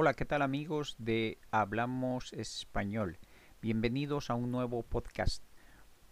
Hola, 0.00 0.14
¿qué 0.14 0.24
tal 0.24 0.42
amigos 0.42 0.94
de 1.00 1.38
Hablamos 1.50 2.32
Español? 2.32 3.18
Bienvenidos 3.60 4.30
a 4.30 4.36
un 4.36 4.52
nuevo 4.52 4.84
podcast. 4.84 5.42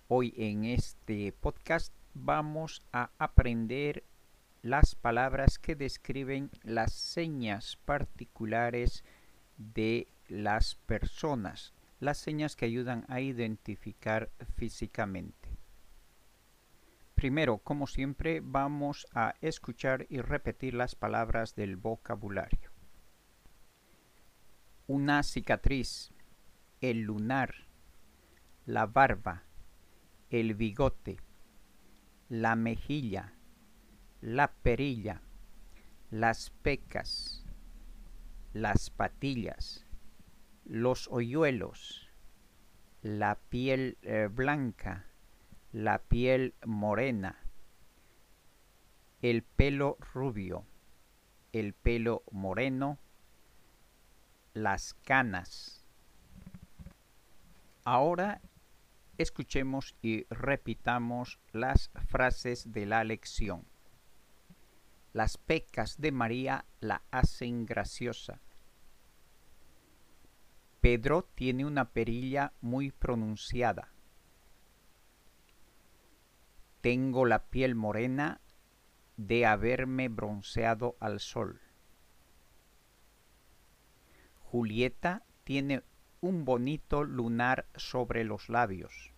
Hoy 0.09 0.35
en 0.37 0.64
este 0.64 1.30
podcast 1.30 1.95
vamos 2.12 2.83
a 2.93 3.11
aprender 3.19 4.03
las 4.61 4.96
palabras 4.96 5.61
que 5.61 5.77
describen 5.77 6.51
las 6.64 6.95
señas 6.95 7.78
particulares 7.85 9.04
de 9.56 10.08
las 10.26 10.74
personas, 10.74 11.72
las 12.00 12.18
señas 12.18 12.56
que 12.56 12.64
ayudan 12.64 13.04
a 13.06 13.21
identificar 13.21 14.30
físicamente. 14.56 15.48
Primero, 17.14 17.59
como 17.59 17.87
siempre, 17.87 18.41
vamos 18.42 19.06
a 19.14 19.37
escuchar 19.42 20.06
y 20.09 20.23
repetir 20.23 20.74
las 20.74 20.96
palabras 20.96 21.55
del 21.55 21.77
vocabulario 21.77 22.76
una 24.88 25.24
cicatriz, 25.24 26.12
el 26.80 27.02
lunar, 27.02 27.54
la 28.66 28.86
barba, 28.86 29.42
el 30.30 30.54
bigote, 30.54 31.18
la 32.28 32.54
mejilla, 32.54 33.32
la 34.20 34.52
perilla, 34.52 35.22
las 36.10 36.50
pecas, 36.62 37.44
las 38.52 38.91
patillas, 38.91 39.84
los 40.64 41.08
hoyuelos, 41.08 42.08
la 43.02 43.41
piel 43.48 43.98
eh, 44.02 44.28
blanca, 44.32 45.06
la 45.72 45.98
piel 45.98 46.55
morena, 46.64 47.42
el 49.20 49.42
pelo 49.42 49.96
rubio, 50.12 50.64
el 51.52 51.74
pelo 51.74 52.22
moreno, 52.30 53.00
las 54.56 54.95
canas. 55.05 55.84
Ahora 57.84 58.41
escuchemos 59.19 59.94
y 60.00 60.25
repitamos 60.30 61.39
las 61.53 61.91
frases 62.06 62.72
de 62.72 62.86
la 62.86 63.05
lección. 63.05 63.67
Las 65.12 65.36
pecas 65.36 66.00
de 66.00 66.11
María 66.11 66.64
la 66.80 67.03
hacen 67.11 67.67
graciosa. 67.67 68.41
Pedro 70.80 71.28
tiene 71.34 71.67
una 71.67 71.91
perilla 71.91 72.55
muy 72.62 72.92
pronunciada. 72.92 73.92
Tengo 76.80 77.27
la 77.27 77.45
piel 77.45 77.75
morena 77.75 78.41
de 79.19 79.45
haberme 79.45 80.08
bronceado 80.08 80.97
al 80.98 81.20
sol. 81.20 81.61
Julieta 84.56 85.22
tiene 85.44 85.82
un 86.22 86.46
bonito 86.46 87.04
lunar 87.04 87.66
sobre 87.74 88.24
los 88.24 88.48
labios. 88.48 89.12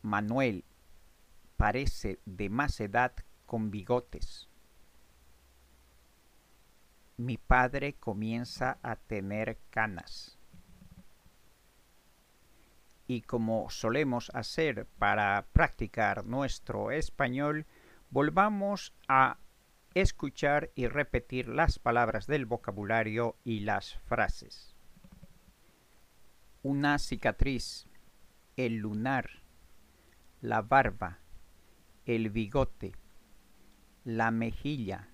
Manuel 0.00 0.64
parece 1.58 2.20
de 2.24 2.48
más 2.48 2.80
edad 2.80 3.12
con 3.44 3.70
bigotes. 3.70 4.48
Mi 7.18 7.36
padre 7.36 7.96
comienza 7.96 8.78
a 8.82 8.96
tener 8.96 9.58
canas. 9.68 10.38
Y 13.06 13.20
como 13.20 13.68
solemos 13.68 14.30
hacer 14.30 14.86
para 14.98 15.48
practicar 15.52 16.24
nuestro 16.24 16.92
español, 16.92 17.66
volvamos 18.08 18.94
a 19.06 19.36
escuchar 19.94 20.70
y 20.74 20.88
repetir 20.88 21.48
las 21.48 21.78
palabras 21.78 22.26
del 22.26 22.46
vocabulario 22.46 23.36
y 23.44 23.60
las 23.60 23.94
frases. 24.04 24.74
Una 26.62 26.98
cicatriz, 26.98 27.86
el 28.56 28.76
lunar, 28.76 29.42
la 30.40 30.62
barba, 30.62 31.18
el 32.06 32.30
bigote, 32.30 32.92
la 34.04 34.30
mejilla, 34.30 35.08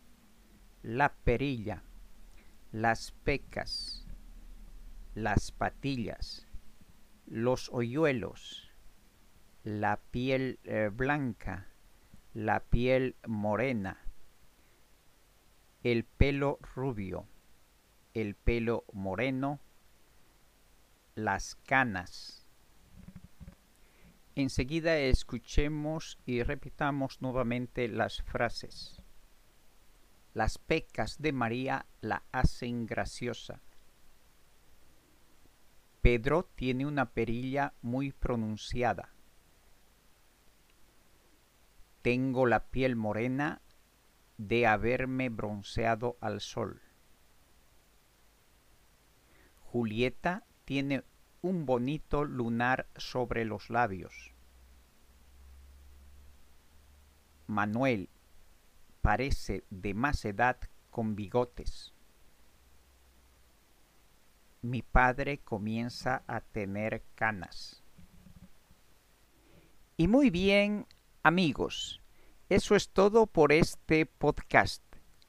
la 0.83 1.15
perilla, 1.15 1.83
las 2.73 3.13
pecas, 3.25 4.07
las 5.15 5.53
patillas, 5.53 6.47
los 7.27 7.69
hoyuelos, 7.73 8.71
la 9.65 9.99
piel 10.11 10.61
eh, 10.65 10.91
blanca, 10.93 11.69
la 12.33 12.61
piel 12.61 13.17
morena, 13.27 14.08
el 15.93 16.05
pelo 16.05 16.59
rubio, 16.75 17.27
el 18.13 18.35
pelo 18.35 18.85
moreno, 18.93 19.59
las 21.15 21.55
canas. 21.55 22.47
Enseguida 24.35 24.99
escuchemos 24.99 26.19
y 26.27 26.43
repitamos 26.43 27.23
nuevamente 27.23 27.89
las 27.89 28.21
frases. 28.21 29.03
Las 30.35 30.59
pecas 30.59 31.23
de 31.23 31.33
María 31.33 31.87
la 32.03 32.23
hacen 32.33 32.85
graciosa. 32.85 33.63
Pedro 36.03 36.51
tiene 36.55 36.85
una 36.85 37.13
perilla 37.15 37.73
muy 37.81 38.13
pronunciada. 38.13 39.15
Tengo 42.03 42.45
la 42.45 42.67
piel 42.67 42.95
morena 42.95 43.63
de 44.39 44.67
haberme 44.67 45.29
bronceado 45.29 46.17
al 46.21 46.41
sol. 46.41 46.81
Julieta 49.61 50.45
tiene 50.65 51.05
un 51.43 51.67
bonito 51.67 52.25
lunar 52.25 52.89
sobre 52.97 53.45
los 53.45 53.69
labios. 53.69 54.33
Manuel 57.47 58.09
parece 59.03 59.65
de 59.71 59.95
más 59.95 60.25
edad 60.25 60.59
con 60.91 61.17
bigotes. 61.17 61.95
Mi 64.63 64.83
padre 64.83 65.39
comienza 65.39 66.25
a 66.27 66.41
tener 66.41 67.03
canas. 67.15 67.83
Y 69.97 70.09
muy 70.09 70.31
bien, 70.31 70.87
amigos, 71.23 72.03
eso 72.49 72.75
es 72.77 72.89
todo 72.89 73.27
por 73.27 73.53
este 73.53 74.07
podcast. 74.07 74.83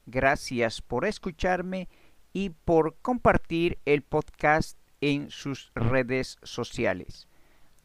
Gracias 0.06 0.80
por 0.82 1.04
escucharme 1.04 1.88
y 2.32 2.50
por 2.50 2.96
compartir 3.02 3.78
el 3.84 4.02
podcast 4.02 4.78
en 5.00 5.30
sus 5.30 5.70
redes 5.74 6.38
sociales. 6.42 7.28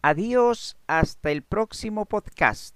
Adiós, 0.01 0.77
hasta 0.87 1.31
el 1.31 1.41
próximo 1.41 2.05
podcast. 2.05 2.75